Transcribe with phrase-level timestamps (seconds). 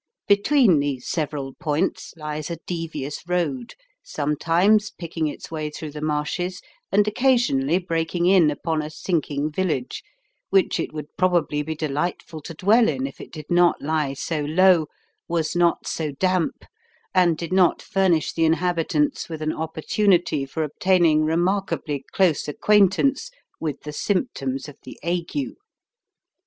[0.27, 6.59] Between these several points lies a devious road, sometimes picking its way through the marshes,
[6.91, 10.01] and occasionally breaking in upon a sinking village,
[10.49, 14.39] which it would probably be delightful to dwell in if it did not lie so
[14.39, 14.87] low,
[15.27, 16.65] was not so damp,
[17.13, 23.29] and did not furnish the inhabitants with an opportunity for obtaining remarkably close acquaintance
[23.59, 25.53] with the symptoms of the ague.